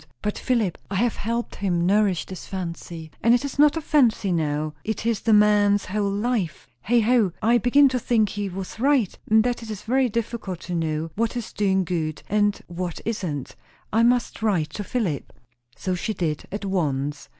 [0.23, 0.79] But Philip?
[0.89, 5.05] I have helped him nourish this fancy and it is not a fancy now it
[5.05, 6.67] is the man's whole life.
[6.81, 7.33] Heigh ho!
[7.39, 11.11] I begin to think he was right, and that it is very difficult to know
[11.15, 13.55] what is doing good and what isn't.
[13.93, 15.31] I must write to Philip
[15.75, 17.29] So she did, at once.